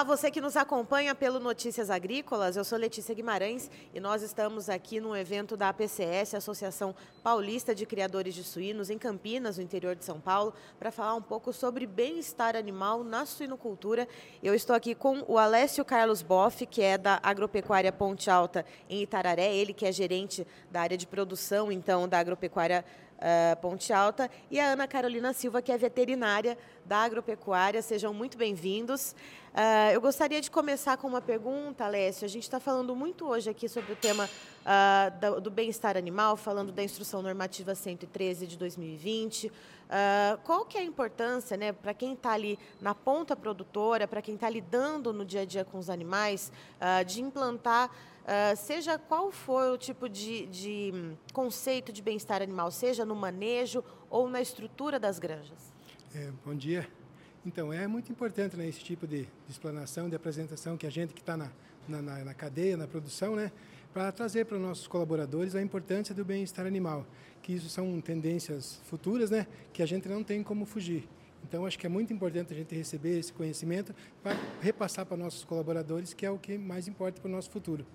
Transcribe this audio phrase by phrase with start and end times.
[0.00, 4.70] Olá, você que nos acompanha pelo Notícias Agrícolas, eu sou Letícia Guimarães e nós estamos
[4.70, 9.94] aqui no evento da APCS, Associação Paulista de Criadores de Suínos, em Campinas, no interior
[9.94, 14.08] de São Paulo, para falar um pouco sobre bem-estar animal na suinocultura.
[14.42, 19.02] Eu estou aqui com o Alessio Carlos Boff, que é da Agropecuária Ponte Alta, em
[19.02, 22.86] Itararé, ele que é gerente da área de produção, então, da Agropecuária
[23.20, 26.56] uh, Ponte Alta, e a Ana Carolina Silva, que é veterinária
[26.90, 27.80] da agropecuária.
[27.82, 29.14] Sejam muito bem-vindos.
[29.54, 32.24] Uh, eu gostaria de começar com uma pergunta, Alessio.
[32.24, 36.36] A gente está falando muito hoje aqui sobre o tema uh, do, do bem-estar animal,
[36.36, 39.46] falando da Instrução Normativa 113 de 2020.
[39.46, 39.52] Uh,
[40.42, 44.34] qual que é a importância, né, para quem está ali na ponta produtora, para quem
[44.34, 46.50] está lidando no dia a dia com os animais,
[47.06, 47.88] de implantar
[48.20, 53.82] Uh, seja qual for o tipo de, de conceito de bem-estar animal, seja no manejo
[54.08, 55.72] ou na estrutura das granjas?
[56.12, 56.88] É, bom dia.
[57.46, 61.14] Então, é muito importante né, esse tipo de, de explanação, de apresentação que a gente
[61.14, 61.48] que está na,
[61.88, 63.52] na, na, cadeia, na produção, né,
[63.92, 67.06] para trazer para os nossos colaboradores a importância do bem-estar animal,
[67.40, 71.08] que isso são tendências futuras né, que a gente não tem como fugir.
[71.44, 75.44] Então, acho que é muito importante a gente receber esse conhecimento para repassar para nossos
[75.44, 77.86] colaboradores, que é o que mais importa para o nosso futuro.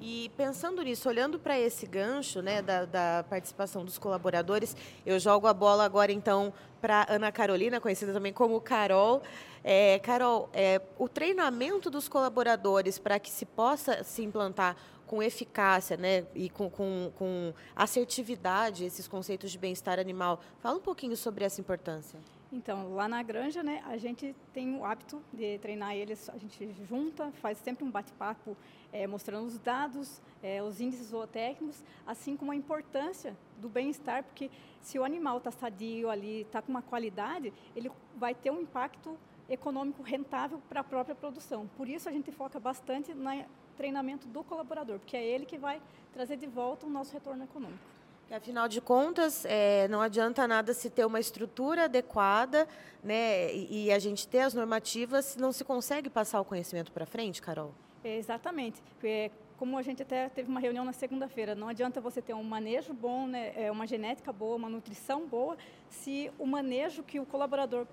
[0.00, 5.46] E pensando nisso, olhando para esse gancho né, da, da, participação dos colaboradores, eu jogo
[5.46, 9.22] a bola agora então para Ana Carolina, conhecida também como Carol.
[9.64, 15.96] É, Carol, é, o treinamento dos colaboradores para que se possa se implantar com eficácia
[15.96, 21.44] né, e com, com, com assertividade esses conceitos de bem-estar animal, fala um pouquinho sobre
[21.44, 22.20] essa importância.
[22.50, 26.72] Então, lá na granja, né, a gente tem o hábito de treinar eles, a gente
[26.88, 28.56] junta, faz sempre um bate-papo
[28.90, 34.50] é, mostrando os dados, é, os índices zootécnicos, assim como a importância do bem-estar, porque
[34.80, 39.18] se o animal está sadio ali, está com uma qualidade, ele vai ter um impacto
[39.46, 41.68] econômico rentável para a própria produção.
[41.76, 43.44] Por isso a gente foca bastante no
[43.76, 45.82] treinamento do colaborador, porque é ele que vai
[46.14, 47.97] trazer de volta o nosso retorno econômico.
[48.30, 52.68] Afinal de contas, é, não adianta nada se ter uma estrutura adequada
[53.02, 56.92] né, e, e, a gente ter as normativas se não se consegue passar o conhecimento
[56.92, 57.72] para frente, Carol?
[58.04, 58.82] É, exatamente.
[59.02, 62.42] É, como a gente até teve uma reunião na segunda-feira, não adianta você ter um
[62.42, 65.56] manejo bom, né, é, uma genética boa, uma nutrição boa,
[65.88, 67.86] se o manejo que o colaborador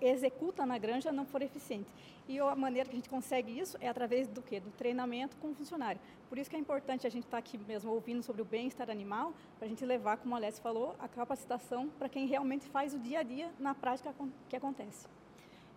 [0.00, 1.88] executa na granja não for eficiente.
[2.28, 4.60] E a maneira que a gente consegue isso é através do quê?
[4.60, 6.00] Do treinamento com o funcionário.
[6.28, 8.90] Por isso que é importante a gente estar tá aqui mesmo ouvindo sobre o bem-estar
[8.90, 12.92] animal, para a gente levar, como a Alessia falou, a capacitação para quem realmente faz
[12.92, 14.14] o dia a dia na prática
[14.48, 15.06] que acontece.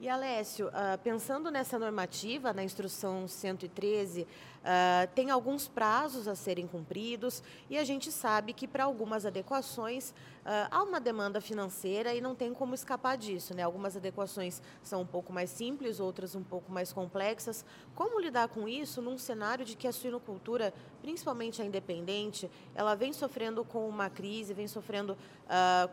[0.02, 4.28] E Alessio, uh, pensando nessa normativa, na instrução 113, uh,
[4.64, 10.10] ah, tem alguns prazos a serem cumpridos e a gente sabe que para algumas adequações
[10.10, 13.54] uh, há uma demanda financeira e não tem como escapar disso.
[13.54, 13.62] Né?
[13.62, 17.64] Algumas adequações são um pouco mais simples, outras um pouco mais complexas.
[17.94, 20.74] Como lidar com isso num cenário de que a suinocultura,
[21.04, 25.16] principalmente a independente, ela vem sofrendo com uma crise, vem sofrendo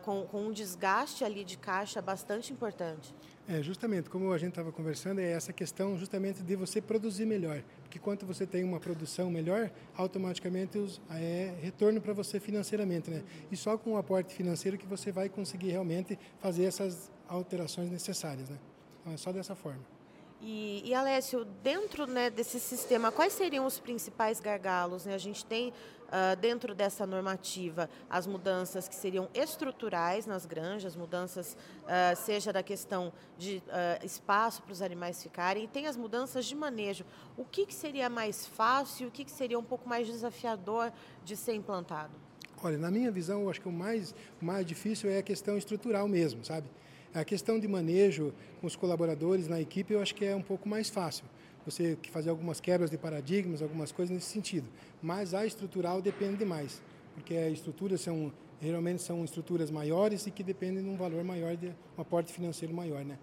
[0.01, 3.13] com, com um desgaste ali de caixa bastante importante?
[3.51, 7.63] É, justamente, como a gente estava conversando, é essa questão justamente de você produzir melhor.
[7.81, 13.09] Porque quanto você tem uma produção melhor, automaticamente os, é retorno para você financeiramente.
[13.09, 13.23] Né?
[13.51, 18.47] E só com o aporte financeiro que você vai conseguir realmente fazer essas alterações necessárias.
[18.47, 18.57] Né?
[19.01, 19.98] Então é só dessa forma.
[20.41, 25.05] E, e Alessio, dentro né, desse sistema, quais seriam os principais gargalos?
[25.05, 25.13] Né?
[25.13, 31.57] A gente tem uh, dentro dessa normativa as mudanças que seriam estruturais nas granjas, mudanças
[31.83, 36.45] uh, seja da questão de uh, espaço para os animais ficarem, e tem as mudanças
[36.45, 37.05] de manejo.
[37.37, 40.91] O que, que seria mais fácil, o que, que seria um pouco mais desafiador
[41.25, 42.13] de ser implantado?
[42.63, 46.07] Olha, na minha visão, eu acho que o mais, mais difícil é a questão estrutural
[46.07, 46.69] mesmo, sabe?
[47.13, 50.69] A questão de manejo com os colaboradores na equipe eu acho que é um pouco
[50.69, 51.25] mais fácil.
[51.65, 54.67] Você fazer algumas quebras de paradigmas, algumas coisas nesse sentido.
[55.01, 56.81] Mas a estrutural depende demais,
[57.15, 58.31] porque as estruturas são
[58.61, 61.67] geralmente são estruturas maiores e que dependem de um valor maior, de
[61.97, 63.17] um aporte financeiro maior, né?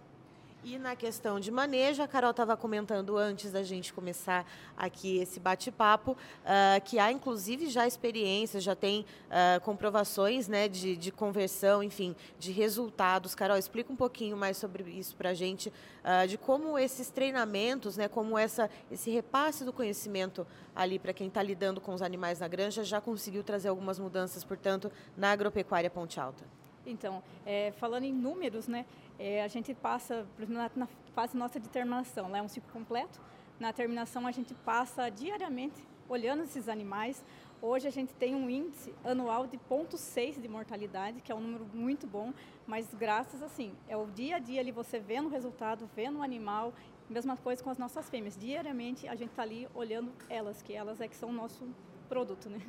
[0.65, 4.45] E na questão de manejo, a Carol estava comentando antes da gente começar
[4.77, 10.97] aqui esse bate-papo, uh, que há inclusive já experiências, já tem uh, comprovações né, de,
[10.97, 13.33] de, conversão, enfim, de resultados.
[13.33, 17.97] Carol, explica um pouquinho mais sobre isso para a gente, uh, de como esses treinamentos,
[17.97, 20.45] né, como essa, esse repasse do conhecimento
[20.75, 24.43] ali para quem está lidando com os animais na granja já conseguiu trazer algumas mudanças,
[24.43, 26.45] portanto, na agropecuária Ponte Alta.
[26.87, 28.87] Então, é, falando em números, né,
[29.19, 33.21] é, a gente passa, na, na fase nossa de terminação, lá é um ciclo completo,
[33.59, 37.25] na terminação a gente passa diariamente olhando esses animais.
[37.61, 41.67] Hoje a gente tem um índice anual de 0,6 de mortalidade, que é um número
[41.73, 42.33] muito bom,
[42.67, 46.23] mas graças assim, é o dia a dia ali você vendo o resultado, vendo o
[46.23, 46.75] animal,
[47.09, 48.37] Mesma coisa com as nossas fêmeas.
[48.37, 51.65] Diariamente a gente está ali olhando elas, que elas é que são o nosso
[52.09, 52.61] produto, né?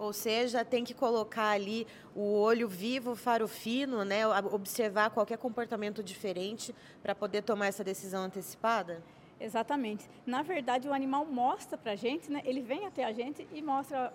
[0.00, 1.86] Ou seja, tem que colocar ali
[2.16, 4.26] o olho vivo, faro fino, né?
[4.26, 9.02] Observar qualquer comportamento diferente para poder tomar essa decisão antecipada?
[9.38, 10.08] Exatamente.
[10.24, 12.40] Na verdade, o animal mostra para a gente, né?
[12.46, 14.10] Ele vem até a gente e mostra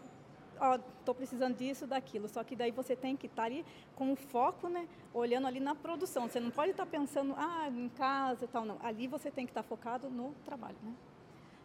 [0.99, 2.27] estou precisando disso, daquilo.
[2.27, 3.63] Só que daí você tem que estar tá ali
[3.95, 6.27] com o foco, né, olhando ali na produção.
[6.27, 8.77] Você não pode estar tá pensando, ah, em casa e tal, não.
[8.81, 10.93] Ali você tem que estar tá focado no trabalho, né?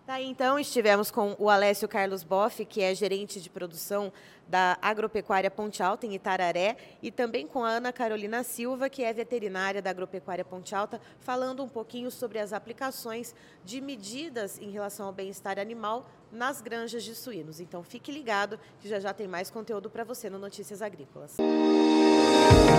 [0.06, 4.12] Tá, então estivemos com o Alessio Carlos Boff, que é gerente de produção
[4.49, 9.12] da Agropecuária Ponte Alta, em Itararé, e também com a Ana Carolina Silva, que é
[9.12, 15.06] veterinária da Agropecuária Ponte Alta, falando um pouquinho sobre as aplicações de medidas em relação
[15.06, 17.61] ao bem-estar animal nas granjas de suínos.
[17.61, 21.37] Então fique ligado, que já já tem mais conteúdo para você no Notícias Agrícolas.
[21.38, 22.69] Música